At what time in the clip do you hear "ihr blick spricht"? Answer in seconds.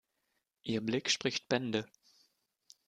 0.63-1.47